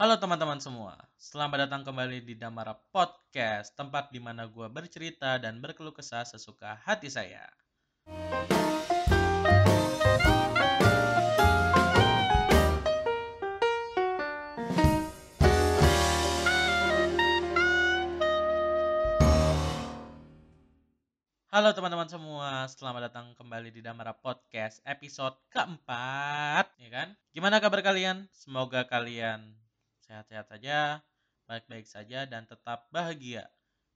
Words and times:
Halo 0.00 0.16
teman-teman 0.16 0.56
semua, 0.56 0.96
selamat 1.20 1.68
datang 1.68 1.84
kembali 1.84 2.24
di 2.24 2.32
Damara 2.32 2.72
Podcast, 2.72 3.76
tempat 3.76 4.08
di 4.08 4.16
mana 4.16 4.48
gue 4.48 4.64
bercerita 4.72 5.36
dan 5.36 5.60
berkeluh 5.60 5.92
kesah 5.92 6.24
sesuka 6.24 6.72
hati 6.88 7.12
saya. 7.12 7.44
Halo 21.52 21.76
teman-teman 21.76 22.08
semua, 22.08 22.64
selamat 22.72 23.12
datang 23.12 23.36
kembali 23.36 23.68
di 23.68 23.84
Damara 23.84 24.16
Podcast 24.16 24.80
episode 24.88 25.36
keempat, 25.52 26.72
ya 26.80 26.88
kan? 26.88 27.12
Gimana 27.36 27.60
kabar 27.60 27.84
kalian? 27.84 28.32
Semoga 28.32 28.88
kalian 28.88 29.60
sehat-sehat 30.10 30.50
saja, 30.50 30.98
baik-baik 31.46 31.86
saja, 31.86 32.26
dan 32.26 32.50
tetap 32.50 32.90
bahagia 32.90 33.46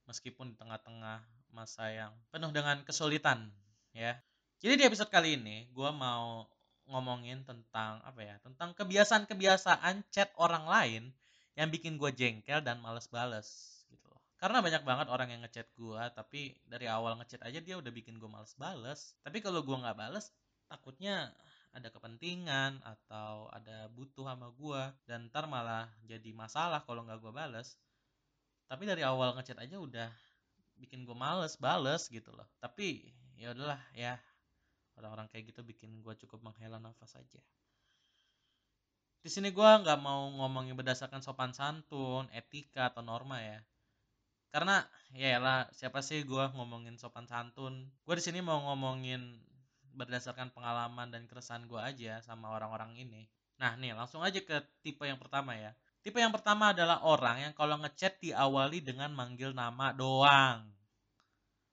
meskipun 0.07 0.55
di 0.55 0.55
tengah-tengah 0.55 1.19
masa 1.51 1.91
yang 1.91 2.15
penuh 2.31 2.55
dengan 2.55 2.79
kesulitan, 2.87 3.51
ya. 3.91 4.15
Jadi 4.63 4.79
di 4.79 4.83
episode 4.87 5.11
kali 5.11 5.35
ini, 5.35 5.67
gue 5.75 5.91
mau 5.91 6.47
ngomongin 6.87 7.43
tentang 7.43 7.99
apa 8.07 8.23
ya? 8.23 8.35
Tentang 8.39 8.71
kebiasaan-kebiasaan 8.79 10.07
chat 10.07 10.31
orang 10.39 10.63
lain 10.63 11.03
yang 11.59 11.67
bikin 11.67 11.99
gue 11.99 12.15
jengkel 12.15 12.63
dan 12.63 12.79
males 12.79 13.11
bales 13.11 13.75
karena 14.35 14.59
banyak 14.59 14.83
banget 14.83 15.07
orang 15.07 15.31
yang 15.31 15.41
ngechat 15.47 15.67
gue 15.79 16.01
tapi 16.11 16.59
dari 16.67 16.91
awal 16.91 17.15
ngechat 17.17 17.41
aja 17.47 17.59
dia 17.63 17.79
udah 17.79 17.91
bikin 17.91 18.19
gue 18.19 18.27
males 18.27 18.51
bales 18.59 19.15
tapi 19.23 19.39
kalau 19.39 19.63
gue 19.63 19.73
nggak 19.73 19.95
bales 19.95 20.29
takutnya 20.67 21.31
ada 21.75 21.91
kepentingan 21.91 22.79
atau 22.87 23.51
ada 23.51 23.91
butuh 23.91 24.23
sama 24.23 24.47
gue 24.55 24.81
dan 25.03 25.27
ntar 25.27 25.43
malah 25.51 25.91
jadi 26.07 26.31
masalah 26.31 26.79
kalau 26.87 27.03
nggak 27.03 27.19
gue 27.19 27.33
bales. 27.35 27.75
Tapi 28.71 28.87
dari 28.87 29.03
awal 29.03 29.35
ngechat 29.35 29.59
aja 29.59 29.75
udah 29.77 30.09
bikin 30.79 31.03
gue 31.03 31.13
males 31.13 31.59
bales 31.59 32.07
gitu 32.07 32.31
loh. 32.31 32.47
Tapi 32.63 33.11
ya 33.35 33.51
udahlah 33.51 33.83
ya 33.91 34.15
orang-orang 34.95 35.27
kayak 35.27 35.51
gitu 35.51 35.67
bikin 35.67 35.99
gue 35.99 36.15
cukup 36.23 36.39
menghela 36.39 36.79
nafas 36.79 37.19
aja. 37.19 37.43
Di 39.19 39.27
sini 39.27 39.51
gue 39.51 39.69
nggak 39.83 39.99
mau 39.99 40.31
ngomongin 40.31 40.79
berdasarkan 40.79 41.19
sopan 41.19 41.51
santun 41.51 42.31
etika 42.31 42.87
atau 42.93 43.03
norma 43.03 43.43
ya. 43.43 43.59
Karena 44.55 44.79
ya 45.11 45.35
lah 45.43 45.67
siapa 45.75 45.99
sih 45.99 46.23
gue 46.23 46.45
ngomongin 46.55 46.95
sopan 46.95 47.27
santun? 47.27 47.91
Gue 48.07 48.15
di 48.15 48.23
sini 48.23 48.39
mau 48.39 48.63
ngomongin 48.63 49.43
berdasarkan 49.95 50.51
pengalaman 50.51 51.09
dan 51.09 51.23
keresahan 51.25 51.65
gue 51.65 51.79
aja 51.79 52.19
sama 52.21 52.51
orang-orang 52.51 52.99
ini. 52.99 53.25
Nah 53.55 53.79
nih 53.79 53.95
langsung 53.95 54.19
aja 54.19 54.37
ke 54.43 54.59
tipe 54.83 55.07
yang 55.07 55.17
pertama 55.17 55.55
ya. 55.55 55.71
Tipe 56.03 56.21
yang 56.21 56.35
pertama 56.35 56.75
adalah 56.75 57.01
orang 57.01 57.49
yang 57.49 57.53
kalau 57.57 57.81
ngechat 57.81 58.21
diawali 58.21 58.83
dengan 58.83 59.09
manggil 59.15 59.55
nama 59.55 59.95
doang. 59.95 60.69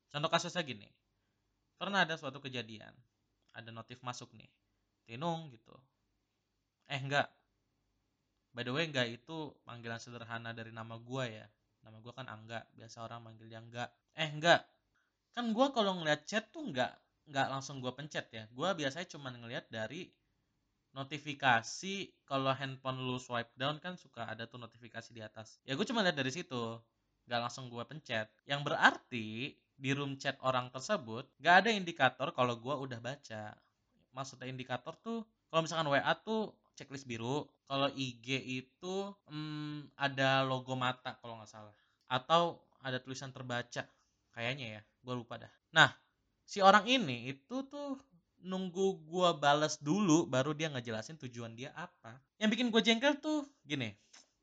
Contoh 0.08 0.30
kasusnya 0.30 0.64
gini. 0.64 0.88
Pernah 1.76 2.06
ada 2.06 2.14
suatu 2.16 2.38
kejadian. 2.38 2.94
Ada 3.52 3.68
notif 3.74 4.00
masuk 4.00 4.32
nih. 4.32 4.48
Tinung 5.04 5.52
gitu. 5.52 5.74
Eh 6.88 7.02
enggak. 7.02 7.28
By 8.56 8.64
the 8.64 8.72
way 8.72 8.88
enggak 8.88 9.12
itu 9.12 9.52
panggilan 9.66 10.00
sederhana 10.00 10.56
dari 10.56 10.72
nama 10.72 10.96
gue 10.96 11.24
ya. 11.28 11.46
Nama 11.82 11.98
gue 11.98 12.12
kan 12.14 12.30
Angga. 12.30 12.62
Biasa 12.78 13.04
orang 13.04 13.20
manggil 13.26 13.50
dia 13.50 13.58
Angga. 13.60 13.84
Eh 14.16 14.30
enggak. 14.30 14.64
Kan 15.34 15.52
gue 15.52 15.66
kalau 15.74 16.00
ngeliat 16.00 16.24
chat 16.24 16.48
tuh 16.48 16.72
enggak 16.72 16.96
enggak 17.28 17.46
langsung 17.50 17.78
gue 17.78 17.92
pencet 17.94 18.26
ya 18.32 18.44
gue 18.50 18.68
biasanya 18.78 19.06
cuma 19.10 19.30
ngeliat 19.30 19.66
dari 19.70 20.10
notifikasi 20.92 21.94
kalau 22.28 22.52
handphone 22.52 23.00
lu 23.00 23.16
swipe 23.16 23.52
down 23.56 23.80
kan 23.80 23.96
suka 23.96 24.28
ada 24.28 24.44
tuh 24.44 24.60
notifikasi 24.60 25.08
di 25.14 25.24
atas 25.24 25.62
ya 25.64 25.72
gue 25.78 25.86
cuma 25.88 26.04
lihat 26.04 26.18
dari 26.18 26.32
situ 26.34 26.78
nggak 27.30 27.40
langsung 27.48 27.70
gue 27.72 27.82
pencet 27.86 28.28
yang 28.44 28.60
berarti 28.66 29.56
di 29.56 29.90
room 29.96 30.20
chat 30.20 30.36
orang 30.44 30.68
tersebut 30.68 31.24
nggak 31.40 31.54
ada 31.64 31.70
indikator 31.72 32.28
kalau 32.36 32.58
gue 32.60 32.74
udah 32.74 33.00
baca 33.00 33.56
maksudnya 34.12 34.50
indikator 34.50 34.92
tuh 35.00 35.24
kalau 35.48 35.64
misalkan 35.64 35.88
WA 35.88 36.12
tuh 36.20 36.52
checklist 36.76 37.04
biru. 37.04 37.44
Kalau 37.68 37.88
IG 37.92 38.26
itu 38.64 38.94
hmm, 39.28 39.96
ada 39.96 40.44
logo 40.44 40.76
mata 40.76 41.16
kalau 41.20 41.40
nggak 41.40 41.50
salah. 41.50 41.76
Atau 42.08 42.60
ada 42.84 43.00
tulisan 43.00 43.32
terbaca. 43.32 43.88
Kayaknya 44.32 44.80
ya, 44.80 44.82
gue 45.04 45.14
lupa 45.14 45.40
dah. 45.40 45.52
Nah, 45.76 45.92
si 46.46 46.58
orang 46.60 46.86
ini 46.86 47.32
itu 47.32 47.66
tuh 47.66 47.98
nunggu 48.42 49.06
gue 49.06 49.28
balas 49.38 49.78
dulu 49.78 50.26
baru 50.26 50.50
dia 50.52 50.68
ngejelasin 50.68 51.18
tujuan 51.26 51.54
dia 51.54 51.70
apa. 51.78 52.18
Yang 52.42 52.58
bikin 52.58 52.66
gue 52.74 52.82
jengkel 52.82 53.14
tuh 53.22 53.46
gini, 53.62 53.94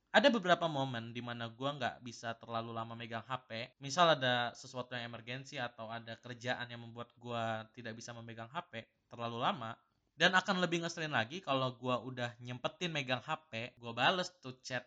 ada 0.10 0.32
beberapa 0.34 0.66
momen 0.66 1.14
di 1.14 1.22
mana 1.22 1.52
gue 1.52 1.70
nggak 1.70 2.02
bisa 2.02 2.34
terlalu 2.40 2.74
lama 2.74 2.96
megang 2.96 3.22
HP. 3.28 3.78
Misal 3.84 4.18
ada 4.18 4.56
sesuatu 4.56 4.96
yang 4.98 5.12
emergensi 5.12 5.60
atau 5.62 5.92
ada 5.92 6.18
kerjaan 6.18 6.66
yang 6.66 6.82
membuat 6.82 7.14
gue 7.20 7.44
tidak 7.78 7.94
bisa 8.00 8.16
memegang 8.16 8.50
HP 8.50 8.88
terlalu 9.12 9.38
lama. 9.38 9.76
Dan 10.20 10.36
akan 10.36 10.60
lebih 10.60 10.84
ngeselin 10.84 11.16
lagi 11.16 11.40
kalau 11.40 11.80
gue 11.80 11.96
udah 11.96 12.36
nyempetin 12.44 12.92
megang 12.92 13.24
HP, 13.24 13.78
gue 13.80 13.92
bales 13.96 14.28
tuh 14.44 14.60
chat 14.60 14.84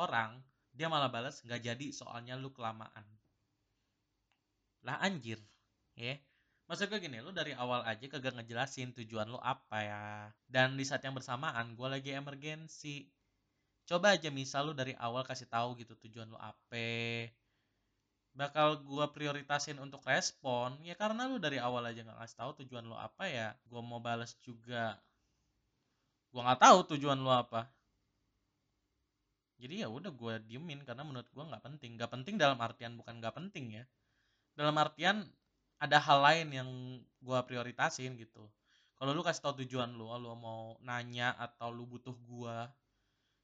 orang, 0.00 0.40
dia 0.72 0.88
malah 0.88 1.12
bales 1.12 1.44
nggak 1.44 1.60
jadi 1.60 1.86
soalnya 1.92 2.40
lu 2.40 2.48
kelamaan. 2.56 3.04
Lah 4.80 4.96
anjir, 5.04 5.36
ya. 5.92 6.16
Yeah. 6.16 6.18
Maksud 6.72 6.88
gue 6.88 7.04
gini, 7.04 7.20
lu 7.20 7.36
dari 7.36 7.52
awal 7.52 7.84
aja 7.84 8.00
kagak 8.08 8.32
ngejelasin 8.32 8.96
tujuan 8.96 9.28
lu 9.28 9.36
apa 9.44 9.78
ya. 9.84 10.32
Dan 10.48 10.72
di 10.80 10.88
saat 10.88 11.04
yang 11.04 11.12
bersamaan, 11.12 11.76
gue 11.76 11.84
lagi 11.84 12.16
emergensi. 12.16 13.04
Coba 13.84 14.16
aja 14.16 14.32
misal 14.32 14.72
lu 14.72 14.72
dari 14.72 14.96
awal 14.96 15.20
kasih 15.20 15.52
tahu 15.52 15.76
gitu 15.76 15.92
tujuan 16.00 16.32
lu 16.32 16.38
apa, 16.40 17.28
bakal 18.32 18.80
gue 18.80 19.04
prioritasin 19.12 19.76
untuk 19.76 20.00
respon 20.08 20.80
ya 20.80 20.96
karena 20.96 21.28
lu 21.28 21.36
dari 21.36 21.60
awal 21.60 21.84
aja 21.84 22.00
nggak 22.00 22.16
ngasih 22.16 22.38
tahu 22.40 22.50
tujuan 22.64 22.88
lu 22.88 22.96
apa 22.96 23.28
ya 23.28 23.52
gue 23.68 23.80
mau 23.84 24.00
balas 24.00 24.32
juga. 24.40 24.96
Gue 26.32 26.40
nggak 26.40 26.56
tahu 26.56 26.96
tujuan 26.96 27.20
lu 27.20 27.28
apa. 27.28 27.68
Jadi 29.60 29.84
ya 29.84 29.92
udah 29.92 30.08
gue 30.08 30.34
diemin 30.48 30.80
karena 30.88 31.04
menurut 31.04 31.28
gue 31.28 31.44
nggak 31.44 31.60
penting. 31.60 32.00
Nggak 32.00 32.10
penting 32.16 32.34
dalam 32.40 32.56
artian 32.64 32.96
bukan 32.96 33.20
nggak 33.20 33.36
penting 33.36 33.76
ya. 33.76 33.84
Dalam 34.56 34.72
artian 34.80 35.28
ada 35.82 35.98
hal 35.98 36.18
lain 36.22 36.48
yang 36.54 36.70
gue 37.02 37.38
prioritasin 37.42 38.14
gitu. 38.14 38.46
Kalau 38.94 39.10
lu 39.10 39.26
kasih 39.26 39.42
tahu 39.42 39.66
tujuan 39.66 39.90
lu 39.98 40.06
lu 40.14 40.30
mau 40.38 40.78
nanya 40.78 41.34
atau 41.34 41.74
lu 41.74 41.82
butuh 41.82 42.14
gue 42.14 42.56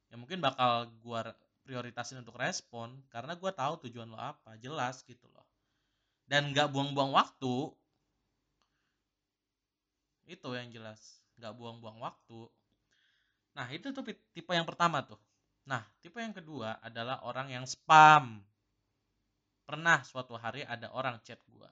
ya 0.09 0.15
mungkin 0.15 0.39
bakal 0.39 0.87
gue 1.03 1.21
prioritasin 1.67 2.23
untuk 2.23 2.39
respon 2.39 2.95
karena 3.11 3.35
gue 3.35 3.51
tahu 3.51 3.91
tujuan 3.91 4.07
lo 4.07 4.15
apa 4.23 4.55
jelas 4.63 5.03
gitu 5.03 5.27
loh. 5.35 5.43
Dan 6.31 6.55
nggak 6.55 6.71
buang-buang 6.71 7.11
waktu 7.11 7.75
itu 10.31 10.49
yang 10.55 10.71
jelas 10.71 11.19
nggak 11.43 11.59
buang-buang 11.59 11.99
waktu. 11.99 12.47
Nah 13.59 13.67
itu 13.75 13.91
tuh 13.91 14.07
tipe 14.07 14.53
yang 14.55 14.69
pertama 14.69 15.03
tuh. 15.03 15.19
Nah 15.67 15.83
tipe 15.99 16.23
yang 16.23 16.39
kedua 16.39 16.79
adalah 16.87 17.19
orang 17.27 17.51
yang 17.51 17.67
spam. 17.67 18.39
Pernah 19.67 20.07
suatu 20.07 20.39
hari 20.39 20.63
ada 20.63 20.95
orang 20.95 21.19
chat 21.27 21.43
gue 21.51 21.67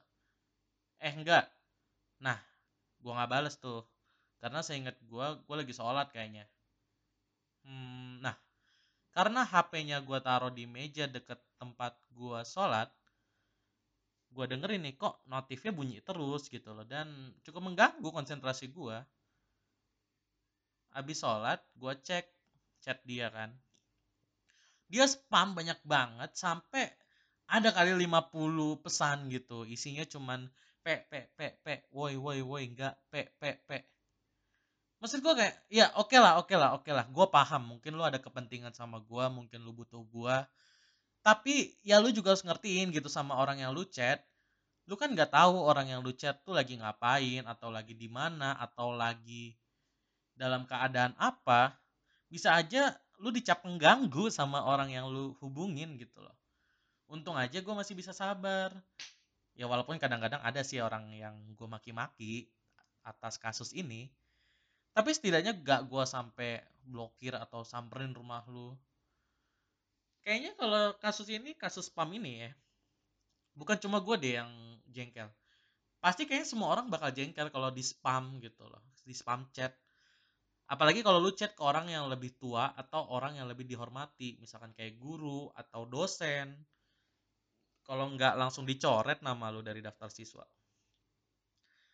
eh 1.00 1.12
enggak. 1.12 1.44
Nah 2.24 2.38
gue 3.00 3.12
nggak 3.12 3.30
bales 3.30 3.56
tuh. 3.60 3.84
Karena 4.40 4.60
saya 4.60 4.80
inget 4.82 4.96
gue 5.04 5.26
gue 5.46 5.56
lagi 5.56 5.74
sholat 5.74 6.08
kayaknya. 6.12 6.44
Hmm, 7.66 8.22
nah 8.22 8.36
karena 9.16 9.42
HP-nya 9.48 10.04
gue 10.04 10.18
taruh 10.20 10.52
di 10.52 10.68
meja 10.68 11.08
deket 11.08 11.40
tempat 11.56 11.96
gue 12.12 12.40
sholat 12.44 12.92
gue 14.36 14.44
dengerin 14.44 14.84
nih 14.84 15.00
kok 15.00 15.24
notifnya 15.32 15.72
bunyi 15.72 15.98
terus 16.04 16.48
gitu 16.52 16.76
loh. 16.76 16.84
Dan 16.84 17.32
cukup 17.44 17.72
mengganggu 17.72 18.08
konsentrasi 18.12 18.68
gue 18.72 18.96
abis 20.96 21.20
sholat 21.20 21.60
gue 21.76 21.92
cek 22.04 22.24
chat 22.80 22.98
dia 23.04 23.28
kan. 23.32 23.52
Dia 24.86 25.04
spam 25.10 25.58
banyak 25.58 25.82
banget 25.82 26.30
sampai 26.38 26.86
ada 27.50 27.70
kali 27.74 27.94
50 27.94 28.82
pesan 28.84 29.26
gitu. 29.30 29.66
Isinya 29.66 30.06
cuman 30.06 30.46
pe 30.86 31.02
pe 31.10 31.20
pe 31.34 31.46
pe. 31.66 31.74
Woi 31.90 32.14
woi 32.14 32.46
woi. 32.46 32.70
Enggak 32.70 32.94
pe 33.10 33.34
pe 33.42 33.58
pe. 33.66 33.82
Maksud 35.02 35.18
gue 35.18 35.34
kayak 35.34 35.54
ya 35.66 35.90
oke 35.98 36.14
okay 36.14 36.18
lah 36.22 36.38
oke 36.38 36.46
okay 36.46 36.56
lah 36.56 36.70
oke 36.78 36.86
okay 36.86 36.94
lah. 36.94 37.04
Gue 37.10 37.26
paham. 37.26 37.74
Mungkin 37.74 37.98
lu 37.98 38.06
ada 38.06 38.22
kepentingan 38.22 38.70
sama 38.70 39.02
gue 39.02 39.24
mungkin 39.26 39.66
lu 39.66 39.74
butuh 39.74 40.06
gue 40.06 40.36
tapi 41.26 41.74
ya 41.82 41.98
lu 41.98 42.14
juga 42.14 42.38
harus 42.38 42.46
ngertiin 42.46 42.94
gitu 42.94 43.10
sama 43.10 43.34
orang 43.34 43.58
yang 43.58 43.74
lu 43.74 43.82
chat. 43.82 44.22
Lu 44.86 44.94
kan 44.94 45.10
nggak 45.10 45.34
tahu 45.34 45.58
orang 45.58 45.90
yang 45.90 45.98
lu 45.98 46.14
chat 46.14 46.38
tuh 46.46 46.54
lagi 46.54 46.78
ngapain 46.78 47.42
atau 47.42 47.74
lagi 47.74 47.98
di 47.98 48.06
mana 48.06 48.54
atau 48.62 48.94
lagi 48.94 49.58
dalam 50.38 50.62
keadaan 50.70 51.18
apa. 51.18 51.74
Bisa 52.30 52.54
aja 52.54 52.94
lu 53.18 53.34
dicap 53.34 53.66
mengganggu 53.66 54.30
sama 54.30 54.62
orang 54.70 54.94
yang 54.94 55.10
lu 55.10 55.34
hubungin 55.42 55.98
gitu 55.98 56.22
loh. 56.22 56.38
Untung 57.10 57.34
aja 57.34 57.58
gue 57.58 57.74
masih 57.74 57.98
bisa 57.98 58.14
sabar 58.14 58.70
ya 59.56 59.66
walaupun 59.66 59.96
kadang-kadang 59.96 60.40
ada 60.44 60.60
sih 60.60 60.78
orang 60.78 61.10
yang 61.16 61.34
gue 61.56 61.68
maki-maki 61.68 62.46
atas 63.02 63.40
kasus 63.40 63.72
ini 63.72 64.12
tapi 64.96 65.12
setidaknya 65.12 65.52
gak 65.60 65.92
gue 65.92 66.04
sampai 66.08 66.64
blokir 66.88 67.36
atau 67.36 67.60
samperin 67.60 68.16
rumah 68.16 68.40
lu. 68.48 68.72
Kayaknya 70.24 70.56
kalau 70.56 70.82
kasus 70.96 71.28
ini 71.28 71.52
kasus 71.52 71.92
spam 71.92 72.16
ini 72.16 72.48
ya 72.48 72.50
bukan 73.56 73.76
cuma 73.76 74.00
gue 74.00 74.16
deh 74.16 74.40
yang 74.40 74.50
jengkel. 74.88 75.28
Pasti 76.00 76.24
kayaknya 76.24 76.48
semua 76.48 76.72
orang 76.72 76.88
bakal 76.88 77.12
jengkel 77.12 77.52
kalau 77.52 77.68
di 77.68 77.84
spam 77.84 78.40
gitu 78.40 78.64
loh 78.64 78.80
di 79.04 79.12
spam 79.12 79.44
chat. 79.52 79.76
Apalagi 80.66 81.04
kalau 81.04 81.22
lu 81.22 81.30
chat 81.36 81.54
ke 81.54 81.62
orang 81.62 81.92
yang 81.92 82.08
lebih 82.10 82.34
tua 82.40 82.74
atau 82.74 83.06
orang 83.12 83.38
yang 83.38 83.46
lebih 83.46 83.68
dihormati 83.68 84.40
misalkan 84.42 84.72
kayak 84.74 84.98
guru 84.98 85.52
atau 85.54 85.86
dosen 85.86 86.56
kalau 87.86 88.10
nggak 88.12 88.34
langsung 88.34 88.66
dicoret 88.66 89.22
nama 89.22 89.48
lu 89.54 89.62
dari 89.62 89.78
daftar 89.78 90.10
siswa. 90.10 90.42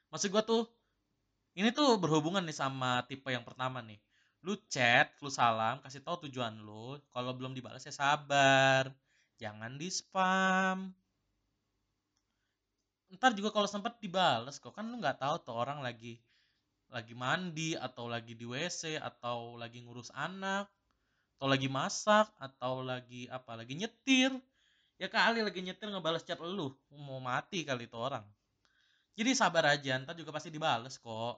Maksud 0.09 0.29
gue 0.33 0.43
tuh 0.45 0.63
ini 1.53 1.69
tuh 1.69 2.01
berhubungan 2.01 2.41
nih 2.45 2.57
sama 2.57 3.05
tipe 3.05 3.29
yang 3.29 3.45
pertama 3.45 3.85
nih. 3.85 4.01
Lu 4.43 4.57
chat 4.73 5.13
lu 5.21 5.29
salam 5.29 5.85
kasih 5.85 6.01
tahu 6.01 6.29
tujuan 6.29 6.57
lu. 6.65 6.97
Kalau 7.13 7.37
belum 7.37 7.53
dibalas 7.53 7.85
ya 7.85 7.93
sabar. 7.93 8.89
Jangan 9.37 9.77
di 9.77 9.89
spam. 9.93 10.91
Ntar 13.13 13.37
juga 13.37 13.53
kalau 13.53 13.69
sempat 13.69 14.01
dibales 14.01 14.57
kok. 14.57 14.73
Kan 14.73 14.89
lu 14.89 14.97
nggak 14.97 15.21
tahu 15.21 15.37
tuh 15.45 15.57
orang 15.57 15.85
lagi 15.85 16.17
lagi 16.93 17.17
mandi 17.17 17.73
atau 17.73 18.05
lagi 18.05 18.37
di 18.37 18.45
WC 18.45 19.01
atau 19.01 19.57
lagi 19.57 19.81
ngurus 19.81 20.13
anak 20.13 20.69
atau 21.41 21.49
lagi 21.49 21.67
masak 21.73 22.29
atau 22.37 22.85
lagi 22.85 23.33
apa 23.33 23.57
lagi 23.57 23.81
nyetir 23.81 24.37
ya 25.01 25.09
kali 25.09 25.45
lagi 25.45 25.61
nyetir 25.65 25.89
ngebales 25.89 26.25
chat 26.25 26.41
lu. 26.41 26.73
Mau 26.93 27.21
mati 27.23 27.65
kali 27.65 27.87
itu 27.89 27.97
orang. 27.97 28.25
Jadi 29.13 29.31
sabar 29.37 29.77
aja 29.77 30.01
ntar 30.01 30.17
juga 30.17 30.33
pasti 30.33 30.49
dibales 30.49 30.97
kok. 30.97 31.37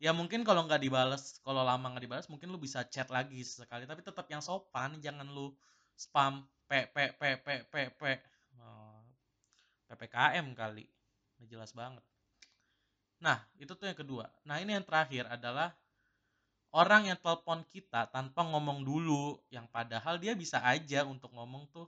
Ya 0.00 0.16
mungkin 0.16 0.40
kalau 0.48 0.64
nggak 0.64 0.80
dibales 0.80 1.36
kalau 1.44 1.60
lama 1.60 1.92
nggak 1.92 2.04
dibales 2.08 2.26
mungkin 2.32 2.48
lu 2.48 2.56
bisa 2.56 2.80
chat 2.88 3.12
lagi 3.12 3.44
sekali 3.44 3.84
tapi 3.84 4.00
tetap 4.00 4.24
yang 4.32 4.40
sopan 4.40 4.96
jangan 5.04 5.28
lu 5.28 5.52
spam 5.92 6.48
p 6.64 6.88
p 6.88 6.96
p 7.20 7.22
p 7.44 7.46
p 7.68 7.74
p 7.92 8.02
oh, 8.56 9.04
ppkm 9.92 10.56
kali. 10.56 10.88
Jelas 11.44 11.76
banget. 11.76 12.04
Nah, 13.20 13.44
itu 13.60 13.76
tuh 13.76 13.84
yang 13.84 13.98
kedua. 14.00 14.32
Nah, 14.48 14.56
ini 14.64 14.72
yang 14.72 14.84
terakhir 14.84 15.28
adalah 15.28 15.76
orang 16.72 17.12
yang 17.12 17.18
telepon 17.20 17.60
kita 17.68 18.08
tanpa 18.08 18.40
ngomong 18.48 18.80
dulu, 18.80 19.36
yang 19.52 19.68
padahal 19.68 20.16
dia 20.16 20.32
bisa 20.32 20.64
aja 20.64 21.04
untuk 21.04 21.28
ngomong 21.36 21.68
tuh 21.68 21.84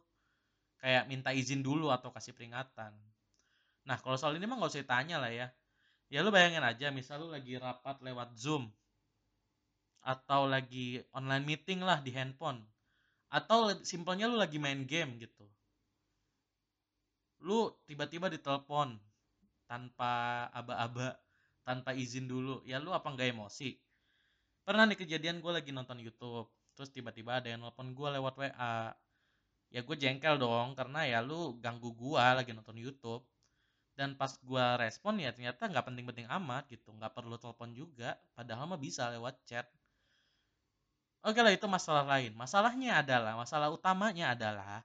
kayak 0.83 1.07
minta 1.07 1.31
izin 1.31 1.63
dulu 1.63 1.95
atau 1.95 2.11
kasih 2.11 2.35
peringatan. 2.35 2.91
Nah, 3.87 3.97
kalau 4.03 4.19
soal 4.19 4.35
ini 4.35 4.51
mah 4.51 4.59
nggak 4.59 4.73
usah 4.75 4.83
tanya 4.83 5.23
lah 5.23 5.31
ya. 5.31 5.47
Ya 6.11 6.21
lu 6.21 6.35
bayangin 6.35 6.61
aja, 6.61 6.91
misal 6.91 7.25
lu 7.25 7.29
lagi 7.31 7.57
rapat 7.57 8.03
lewat 8.03 8.35
Zoom 8.37 8.69
atau 10.03 10.51
lagi 10.51 10.99
online 11.15 11.47
meeting 11.47 11.81
lah 11.87 12.03
di 12.03 12.11
handphone 12.11 12.59
atau 13.31 13.71
simpelnya 13.87 14.27
lu 14.27 14.35
lagi 14.37 14.59
main 14.59 14.83
game 14.85 15.17
gitu. 15.23 15.47
Lu 17.47 17.71
tiba-tiba 17.87 18.27
ditelepon 18.29 18.99
tanpa 19.73 20.45
aba-aba 20.53 21.17
tanpa 21.65 21.97
izin 21.97 22.29
dulu 22.29 22.61
ya 22.69 22.77
lu 22.77 22.93
apa 22.93 23.09
nggak 23.09 23.33
emosi 23.33 23.73
pernah 24.67 24.85
nih 24.85 25.01
kejadian 25.01 25.41
gue 25.41 25.49
lagi 25.49 25.71
nonton 25.73 25.97
YouTube 25.97 26.51
terus 26.77 26.91
tiba-tiba 26.93 27.41
ada 27.41 27.49
yang 27.49 27.65
nelfon 27.65 27.97
gue 27.97 28.09
lewat 28.21 28.35
WA 28.37 28.93
ya 29.73 29.81
gue 29.81 29.97
jengkel 29.97 30.37
dong 30.37 30.77
karena 30.79 31.01
ya 31.09 31.19
lu 31.25 31.57
ganggu 31.65 31.91
gue 31.97 32.21
lagi 32.39 32.53
nonton 32.53 32.77
YouTube. 32.77 33.25
Dan 33.93 34.17
pas 34.17 34.33
gue 34.41 34.67
respon 34.81 35.21
ya 35.21 35.37
ternyata 35.37 35.69
nggak 35.69 35.85
penting-penting 35.89 36.27
amat 36.41 36.65
gitu 36.73 36.93
nggak 36.97 37.13
perlu 37.17 37.37
telepon 37.41 37.73
juga. 37.73 38.17
Padahal 38.37 38.65
mah 38.69 38.81
bisa 38.81 39.09
lewat 39.13 39.37
chat. 39.49 39.67
Oke 41.23 41.41
lah 41.45 41.53
itu 41.55 41.67
masalah 41.69 42.05
lain. 42.05 42.33
Masalahnya 42.37 43.01
adalah 43.05 43.37
masalah 43.37 43.69
utamanya 43.73 44.35
adalah 44.37 44.85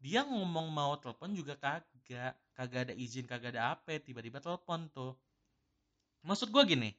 dia 0.00 0.24
ngomong 0.24 0.68
mau 0.72 0.96
telepon 1.00 1.32
juga 1.36 1.56
kagak. 1.56 2.36
Kagak 2.56 2.92
ada 2.92 2.94
izin 2.96 3.24
kagak 3.24 3.56
ada 3.56 3.76
apa 3.76 3.96
tiba-tiba 4.00 4.40
telepon 4.40 4.88
tuh. 4.92 5.16
Maksud 6.24 6.52
gue 6.52 6.64
gini 6.68 6.90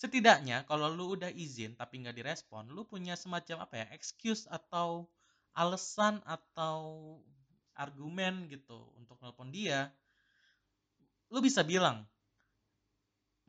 setidaknya 0.00 0.64
kalau 0.64 0.88
lu 0.88 1.18
udah 1.18 1.28
izin 1.28 1.76
tapi 1.76 2.00
nggak 2.00 2.16
direspon 2.16 2.70
lu 2.70 2.88
punya 2.88 3.18
semacam 3.18 3.68
apa 3.68 3.84
ya 3.84 3.86
excuse 3.92 4.48
atau 4.48 5.10
alasan 5.54 6.22
atau 6.24 7.18
argumen 7.74 8.46
gitu 8.52 8.92
untuk 8.98 9.16
telepon 9.18 9.48
dia 9.50 9.90
lu 11.30 11.38
bisa 11.40 11.62
bilang 11.62 12.04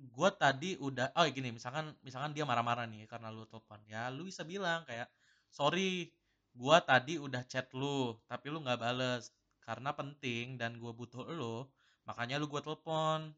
gue 0.01 0.30
tadi 0.33 0.69
udah 0.81 1.13
oh 1.13 1.25
gini 1.30 1.53
misalkan 1.53 1.94
misalkan 2.01 2.33
dia 2.33 2.42
marah-marah 2.42 2.89
nih 2.89 3.06
karena 3.06 3.30
lu 3.30 3.45
telepon. 3.45 3.77
Ya 3.86 4.09
lu 4.09 4.25
bisa 4.25 4.42
bilang 4.42 4.81
kayak 4.89 5.06
sorry 5.53 6.09
gue 6.57 6.77
tadi 6.89 7.21
udah 7.21 7.45
chat 7.45 7.69
lu 7.77 8.18
tapi 8.25 8.50
lu 8.50 8.65
nggak 8.65 8.80
bales 8.81 9.30
karena 9.62 9.94
penting 9.94 10.57
dan 10.57 10.75
gue 10.81 10.92
butuh 10.92 11.21
lo 11.30 11.69
makanya 12.09 12.42
lu 12.42 12.50
gue 12.50 12.62
telepon. 12.65 13.30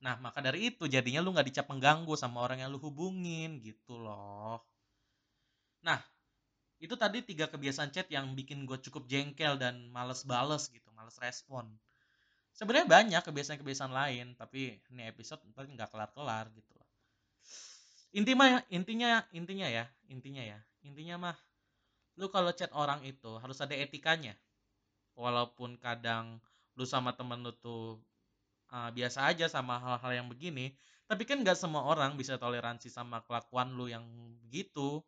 Nah 0.00 0.16
maka 0.24 0.40
dari 0.40 0.72
itu 0.72 0.88
jadinya 0.88 1.20
lu 1.20 1.36
nggak 1.36 1.48
dicap 1.52 1.66
mengganggu 1.68 2.14
sama 2.16 2.40
orang 2.40 2.64
yang 2.64 2.70
lu 2.72 2.80
hubungin 2.80 3.60
gitu 3.60 4.00
loh. 4.00 4.64
Nah 5.84 6.00
itu 6.80 6.96
tadi 6.96 7.20
tiga 7.20 7.44
kebiasaan 7.46 7.92
chat 7.92 8.08
yang 8.08 8.32
bikin 8.32 8.64
gue 8.64 8.80
cukup 8.88 9.04
jengkel 9.04 9.60
dan 9.60 9.92
males 9.92 10.24
bales 10.24 10.72
gitu 10.72 10.88
males 10.96 11.20
respon. 11.20 11.68
Sebenarnya 12.56 12.88
banyak 12.88 13.22
kebiasaan-kebiasaan 13.22 13.92
lain 13.92 14.32
tapi 14.34 14.80
ini 14.88 15.02
episode 15.06 15.44
ntar 15.52 15.68
nggak 15.68 15.92
kelar-kelar 15.92 16.48
gitu 16.56 16.72
loh. 16.72 16.88
Intinya 18.16 18.64
intinya 18.72 19.22
intinya 19.30 19.68
ya 19.68 19.84
intinya 20.08 20.42
ya 20.42 20.58
intinya 20.80 21.30
mah 21.30 21.36
lu 22.16 22.32
kalau 22.32 22.50
chat 22.56 22.72
orang 22.72 23.04
itu 23.04 23.36
harus 23.36 23.60
ada 23.60 23.76
etikanya. 23.76 24.32
Walaupun 25.14 25.76
kadang 25.76 26.40
lu 26.80 26.88
sama 26.88 27.12
temen 27.12 27.44
lu 27.44 27.52
tuh 27.60 28.00
uh, 28.72 28.88
biasa 28.88 29.28
aja 29.28 29.52
sama 29.52 29.76
hal-hal 29.76 30.24
yang 30.24 30.28
begini 30.32 30.72
tapi 31.10 31.26
kan 31.26 31.42
gak 31.42 31.58
semua 31.58 31.82
orang 31.90 32.14
bisa 32.14 32.38
toleransi 32.38 32.86
sama 32.86 33.18
kelakuan 33.26 33.74
lu 33.74 33.90
yang 33.90 34.06
begitu 34.46 35.02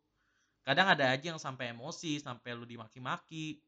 kadang 0.63 0.87
ada 0.87 1.11
aja 1.11 1.35
yang 1.35 1.39
sampai 1.39 1.75
emosi 1.75 2.23
sampai 2.23 2.55
lu 2.55 2.63
dimaki-maki 2.63 3.59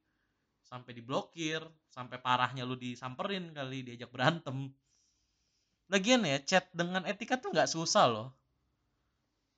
sampai 0.65 0.97
diblokir 0.97 1.62
sampai 1.94 2.18
parahnya 2.18 2.65
lu 2.65 2.74
disamperin 2.75 3.53
kali 3.53 3.86
diajak 3.86 4.09
berantem. 4.09 4.74
Lagian 5.86 6.25
ya 6.25 6.42
chat 6.42 6.65
dengan 6.74 7.06
etika 7.06 7.38
tuh 7.38 7.53
nggak 7.53 7.69
susah 7.69 8.09
loh. 8.09 8.27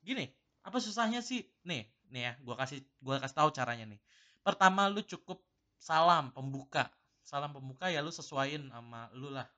Gini 0.04 0.28
apa 0.60 0.76
susahnya 0.76 1.24
sih? 1.24 1.48
Nih 1.64 1.88
nih 2.12 2.22
ya 2.28 2.32
gua 2.44 2.60
kasih 2.60 2.84
gua 3.00 3.16
kasih 3.18 3.36
tahu 3.40 3.48
caranya 3.56 3.88
nih. 3.88 4.00
Pertama 4.44 4.92
lu 4.92 5.00
cukup 5.00 5.40
salam 5.80 6.28
pembuka. 6.36 6.92
Salam 7.24 7.56
pembuka 7.56 7.88
ya 7.88 8.04
lu 8.04 8.12
sesuaiin 8.12 8.68
sama 8.68 9.08
lu 9.16 9.32
lah. 9.32 9.48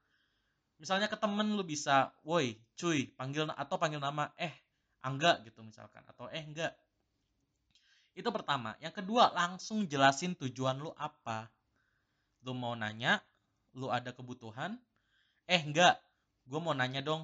Misalnya 0.78 1.10
ke 1.10 1.18
temen 1.18 1.58
lu 1.58 1.66
bisa 1.66 2.14
woi 2.22 2.54
cuy 2.78 3.10
panggil 3.18 3.50
atau 3.52 3.76
panggil 3.76 3.98
nama 4.00 4.30
eh 4.38 4.54
angga 5.02 5.42
gitu 5.44 5.60
misalkan 5.66 6.04
atau 6.06 6.28
eh 6.30 6.40
enggak 6.44 6.72
itu 8.14 8.28
pertama. 8.34 8.74
Yang 8.82 9.02
kedua 9.02 9.30
langsung 9.30 9.86
jelasin 9.86 10.34
tujuan 10.34 10.82
lu 10.82 10.90
apa. 10.98 11.46
Lu 12.42 12.56
mau 12.56 12.74
nanya 12.74 13.22
lu 13.76 13.86
ada 13.86 14.10
kebutuhan? 14.10 14.74
Eh 15.46 15.62
enggak. 15.62 15.98
Gue 16.46 16.58
mau 16.58 16.74
nanya 16.74 17.00
dong. 17.04 17.22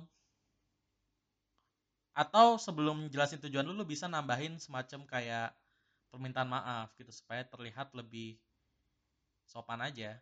Atau 2.16 2.56
sebelum 2.56 3.10
jelasin 3.12 3.42
tujuan 3.42 3.66
lu 3.66 3.74
lu 3.76 3.84
bisa 3.84 4.06
nambahin 4.06 4.56
semacam 4.62 5.04
kayak 5.04 5.52
permintaan 6.08 6.48
maaf 6.48 6.94
gitu 6.96 7.12
supaya 7.12 7.44
terlihat 7.44 7.92
lebih 7.92 8.38
sopan 9.44 9.82
aja. 9.82 10.16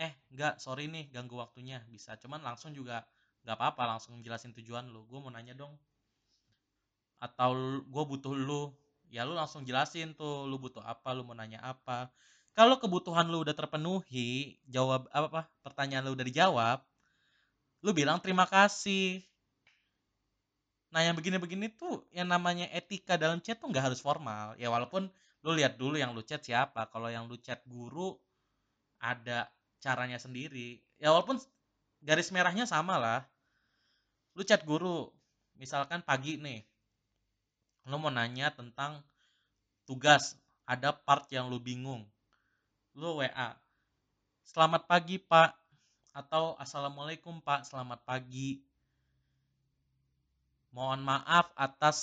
Eh 0.00 0.12
enggak. 0.32 0.56
Sorry 0.56 0.88
nih 0.88 1.12
ganggu 1.12 1.36
waktunya. 1.36 1.84
Bisa. 1.92 2.16
Cuman 2.16 2.40
langsung 2.40 2.72
juga 2.72 3.04
nggak 3.44 3.56
apa-apa 3.56 3.96
langsung 3.96 4.24
jelasin 4.24 4.56
tujuan 4.56 4.88
lu. 4.88 5.04
Gue 5.04 5.20
mau 5.20 5.28
nanya 5.28 5.52
dong. 5.52 5.76
Atau 7.20 7.84
gue 7.84 8.04
butuh 8.08 8.32
lu 8.32 8.72
ya 9.10 9.26
lu 9.26 9.34
langsung 9.34 9.66
jelasin 9.66 10.14
tuh 10.14 10.46
lu 10.46 10.56
butuh 10.56 10.82
apa 10.86 11.10
lu 11.12 11.26
mau 11.26 11.34
nanya 11.34 11.58
apa. 11.60 12.08
Kalau 12.54 12.78
kebutuhan 12.78 13.26
lu 13.30 13.42
udah 13.42 13.54
terpenuhi 13.54 14.58
jawab 14.66 15.06
apa, 15.10 15.26
apa 15.26 15.42
pertanyaan 15.62 16.06
lu 16.06 16.14
udah 16.14 16.26
dijawab 16.26 16.78
lu 17.82 17.90
bilang 17.90 18.22
terima 18.22 18.46
kasih. 18.46 19.24
Nah 20.90 21.06
yang 21.06 21.14
begini-begini 21.18 21.70
tuh 21.74 22.06
yang 22.14 22.28
namanya 22.30 22.66
etika 22.70 23.14
dalam 23.18 23.42
chat 23.42 23.58
tuh 23.58 23.70
nggak 23.70 23.92
harus 23.92 24.00
formal. 24.02 24.54
Ya 24.60 24.70
walaupun 24.70 25.10
lu 25.42 25.50
lihat 25.56 25.80
dulu 25.80 25.96
yang 25.98 26.14
lu 26.14 26.22
chat 26.22 26.42
siapa. 26.44 26.86
Kalau 26.92 27.08
yang 27.08 27.26
lu 27.26 27.38
chat 27.40 27.62
guru 27.66 28.14
ada 29.00 29.48
caranya 29.80 30.20
sendiri. 30.20 30.82
Ya 31.00 31.10
walaupun 31.14 31.40
garis 32.04 32.28
merahnya 32.30 32.68
sama 32.68 33.00
lah. 33.00 33.20
Lu 34.36 34.44
chat 34.44 34.62
guru 34.62 35.08
misalkan 35.56 36.04
pagi 36.04 36.40
nih 36.40 36.69
lu 37.90 37.98
mau 37.98 38.14
nanya 38.14 38.54
tentang 38.54 39.02
tugas. 39.82 40.38
Ada 40.70 40.94
part 40.94 41.26
yang 41.34 41.50
lu 41.50 41.58
bingung. 41.58 42.06
Lu 42.94 43.18
WA 43.18 43.58
selamat 44.46 44.86
pagi 44.86 45.18
pak. 45.18 45.50
Atau 46.14 46.54
assalamualaikum 46.62 47.42
pak. 47.42 47.66
Selamat 47.66 47.98
pagi. 48.06 48.62
Mohon 50.70 51.02
maaf 51.02 51.50
atas 51.58 51.98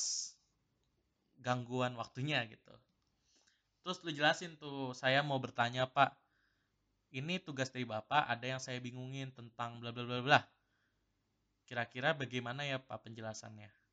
gangguan 1.39 1.95
waktunya 1.95 2.43
gitu. 2.51 2.75
Terus 3.87 4.03
lu 4.03 4.11
jelasin 4.11 4.59
tuh 4.59 4.91
saya 4.91 5.23
mau 5.23 5.39
bertanya 5.39 5.87
pak. 5.87 6.11
Ini 7.15 7.39
tugas 7.39 7.71
dari 7.71 7.87
bapak 7.87 8.27
ada 8.27 8.43
yang 8.43 8.59
saya 8.59 8.83
bingungin 8.83 9.31
tentang 9.31 9.79
bla 9.79 9.95
bla 9.95 10.03
bla 10.03 10.19
bla. 10.19 10.39
Kira-kira 11.63 12.11
bagaimana 12.11 12.67
ya 12.67 12.83
pak 12.83 13.07
penjelasannya 13.07 13.86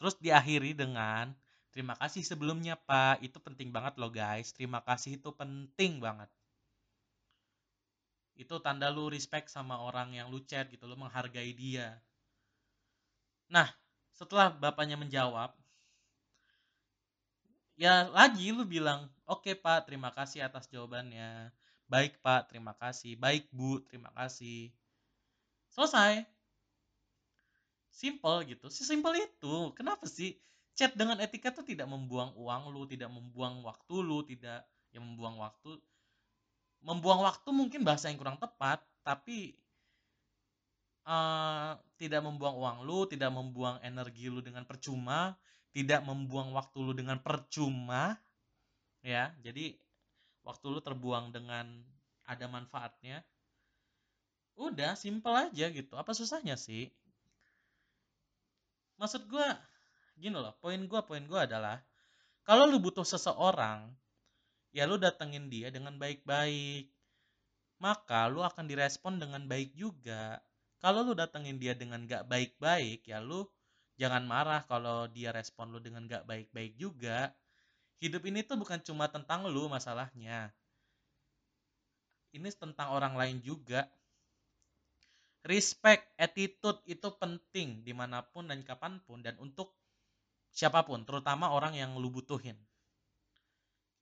terus 0.00 0.16
diakhiri 0.16 0.72
dengan 0.72 1.36
terima 1.68 1.92
kasih 2.00 2.24
sebelumnya 2.24 2.80
pak. 2.80 3.20
Itu 3.20 3.36
penting 3.44 3.68
banget 3.68 4.00
loh 4.00 4.08
guys. 4.08 4.56
Terima 4.56 4.80
kasih 4.80 5.20
itu 5.20 5.28
penting 5.36 6.00
banget. 6.00 6.32
Itu 8.32 8.56
tanda 8.64 8.88
lu 8.88 9.12
respect 9.12 9.52
sama 9.52 9.76
orang 9.84 10.16
yang 10.16 10.32
lu 10.32 10.40
chat 10.48 10.72
gitu 10.72 10.88
lu 10.88 10.96
menghargai 10.96 11.52
dia. 11.52 12.00
Nah 13.52 13.68
setelah 14.16 14.48
bapaknya 14.48 14.96
menjawab 14.96 15.52
ya 17.80 18.08
lagi 18.12 18.52
lu 18.52 18.68
bilang 18.68 19.08
oke 19.24 19.44
okay, 19.48 19.56
pak 19.56 19.84
terima 19.84 20.08
kasih 20.16 20.48
atas 20.48 20.64
jawabannya. 20.72 21.52
Baik 21.84 22.16
pak 22.24 22.48
terima 22.48 22.72
kasih. 22.72 23.20
Baik 23.20 23.52
bu 23.52 23.84
terima 23.84 24.08
kasih. 24.16 24.72
Selesai 25.68 26.39
simple 28.00 28.48
gitu. 28.48 28.66
Simple 28.72 29.20
itu 29.20 29.76
kenapa 29.76 30.08
sih 30.08 30.32
chat 30.72 30.96
dengan 30.96 31.20
etika 31.20 31.52
tuh 31.52 31.68
tidak 31.68 31.84
membuang 31.84 32.32
uang 32.40 32.72
lu 32.72 32.88
tidak 32.88 33.12
membuang 33.12 33.60
waktu 33.60 33.94
lu 34.00 34.24
tidak 34.24 34.64
yang 34.96 35.04
membuang 35.04 35.36
waktu 35.36 35.76
membuang 36.80 37.20
waktu 37.28 37.48
mungkin 37.52 37.84
bahasa 37.84 38.08
yang 38.08 38.16
kurang 38.16 38.40
tepat 38.40 38.80
tapi 39.04 39.52
uh, 41.04 41.76
tidak 42.00 42.24
membuang 42.24 42.56
uang 42.56 42.78
lu 42.88 43.04
tidak 43.04 43.28
membuang 43.28 43.76
energi 43.84 44.32
lu 44.32 44.40
dengan 44.40 44.64
percuma 44.64 45.36
tidak 45.70 46.00
membuang 46.02 46.50
waktu 46.56 46.78
lu 46.80 46.92
dengan 46.96 47.20
percuma 47.20 48.18
ya. 49.04 49.30
Jadi 49.44 49.76
waktu 50.42 50.66
lu 50.66 50.80
terbuang 50.82 51.30
dengan 51.30 51.84
ada 52.26 52.46
manfaatnya 52.46 53.22
udah 54.58 54.98
simple 54.98 55.34
aja 55.34 55.70
gitu. 55.70 55.94
Apa 55.96 56.12
susahnya 56.12 56.58
sih 56.58 56.90
maksud 59.00 59.24
gue 59.26 59.48
gini 60.20 60.36
loh 60.36 60.52
poin 60.60 60.78
gue 60.78 61.00
poin 61.08 61.24
gue 61.24 61.40
adalah 61.40 61.80
kalau 62.44 62.68
lu 62.68 62.76
butuh 62.76 63.08
seseorang 63.08 63.88
ya 64.70 64.86
lu 64.86 64.96
datengin 64.98 65.50
dia 65.50 65.68
dengan 65.70 65.98
baik-baik. 65.98 66.90
Maka 67.80 68.28
lu 68.28 68.44
akan 68.44 68.68
direspon 68.68 69.16
dengan 69.16 69.46
baik 69.48 69.72
juga. 69.72 70.38
Kalau 70.80 71.04
lu 71.04 71.12
datengin 71.16 71.56
dia 71.60 71.76
dengan 71.76 72.04
gak 72.04 72.28
baik-baik 72.28 73.04
ya 73.08 73.20
lu 73.20 73.44
jangan 74.00 74.24
marah 74.24 74.64
kalau 74.64 75.08
dia 75.12 75.32
respon 75.32 75.72
lu 75.72 75.80
dengan 75.80 76.08
gak 76.08 76.24
baik-baik 76.24 76.76
juga. 76.76 77.32
Hidup 78.00 78.24
ini 78.24 78.40
tuh 78.40 78.56
bukan 78.56 78.80
cuma 78.80 79.08
tentang 79.12 79.44
lu 79.48 79.68
masalahnya. 79.68 80.52
Ini 82.32 82.48
tentang 82.56 82.94
orang 82.96 83.18
lain 83.18 83.42
juga 83.44 83.90
respect 85.44 86.04
attitude 86.20 86.80
itu 86.84 87.08
penting 87.16 87.80
di 87.80 87.92
mana 87.96 88.20
pun 88.20 88.48
dan 88.48 88.60
kapan 88.60 89.00
pun 89.04 89.24
dan 89.24 89.40
untuk 89.40 89.72
siapa 90.52 90.84
pun 90.84 91.06
terutama 91.08 91.54
orang 91.54 91.78
yang 91.78 91.96
lu 91.96 92.12
butuhin. 92.12 92.58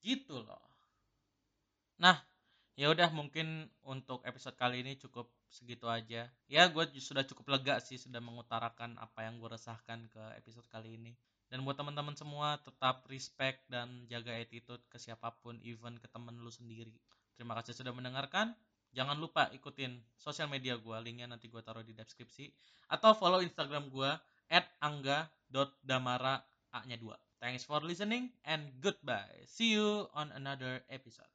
Gitu 0.02 0.42
loh. 0.42 0.64
Nah 2.02 2.18
ya 2.78 2.90
udah 2.90 3.10
mungkin 3.10 3.66
untuk 3.82 4.22
episode 4.22 4.54
kali 4.54 4.82
ini 4.82 4.98
cukup 4.98 5.30
segitu 5.50 5.86
aja. 5.86 6.30
Ya 6.46 6.62
gue 6.68 6.84
sudah 6.98 7.24
cukup 7.24 7.58
lega 7.58 7.78
sih 7.82 7.98
sudah 7.98 8.20
mengutarakan 8.22 8.98
apa 8.98 9.26
yang 9.26 9.38
gue 9.38 9.50
resahkan 9.50 10.06
ke 10.10 10.22
episode 10.38 10.66
kali 10.70 10.98
ini. 10.98 11.12
Dan 11.48 11.64
buat 11.64 11.80
teman-teman 11.80 12.12
semua 12.12 12.60
tetap 12.60 13.08
respect 13.08 13.64
dan 13.72 14.04
jaga 14.04 14.36
attitude 14.36 14.84
ke 14.92 15.00
siapa 15.00 15.32
pun 15.40 15.56
even 15.64 15.96
ke 15.96 16.04
temen 16.12 16.36
lu 16.44 16.52
sendiri. 16.52 16.92
Terima 17.40 17.56
kasih 17.56 17.72
sudah 17.72 17.94
mendengarkan 17.96 18.52
jangan 18.94 19.16
lupa 19.20 19.52
ikutin 19.52 19.98
sosial 20.16 20.48
media 20.48 20.76
gue 20.76 20.96
linknya 21.04 21.28
nanti 21.28 21.48
gue 21.48 21.60
taruh 21.64 21.84
di 21.84 21.92
deskripsi. 21.92 22.48
Atau 22.92 23.12
follow 23.16 23.40
instagram 23.44 23.92
gue 23.92 24.10
at 24.48 24.64
angga.damara 24.80 26.40
a 26.72 26.80
nya 26.84 27.00
2 27.00 27.28
thanks 27.40 27.64
for 27.64 27.80
listening 27.82 28.30
and 28.44 28.62
goodbye. 28.82 29.46
See 29.46 29.72
you 29.72 30.10
on 30.14 30.30
another 30.34 30.82
episode. 30.90 31.30